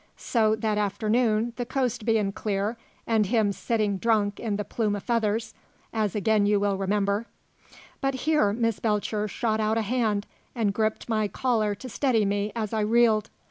So 0.17 0.55
that 0.55 0.79
afternoon, 0.79 1.53
the 1.57 1.65
coast 1.67 2.05
bein' 2.05 2.31
clear 2.31 2.75
and 3.05 3.27
him 3.27 3.51
sitting 3.51 3.97
drunk 3.99 4.39
in 4.39 4.55
the 4.55 4.63
Plume 4.65 4.95
o' 4.95 4.99
Feathers, 4.99 5.53
as 5.93 6.15
again 6.15 6.47
you 6.47 6.59
will 6.59 6.75
remember" 6.75 7.27
But 8.01 8.15
here 8.25 8.51
Miss 8.51 8.79
Belcher 8.79 9.27
shot 9.27 9.59
out 9.59 9.77
a 9.77 9.83
hand 9.83 10.25
and 10.55 10.73
gripped 10.73 11.07
my 11.07 11.27
collar 11.27 11.75
to 11.75 11.87
steady 11.87 12.25
me 12.25 12.51
as 12.55 12.73
I 12.73 12.79
reeled. 12.79 13.29